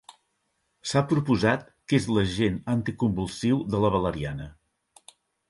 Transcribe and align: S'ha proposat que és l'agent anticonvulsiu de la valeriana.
S'ha 0.91 1.03
proposat 1.11 1.67
que 1.91 1.99
és 1.99 2.07
l'agent 2.15 2.57
anticonvulsiu 2.77 3.61
de 3.75 3.83
la 3.85 3.93
valeriana. 3.99 4.51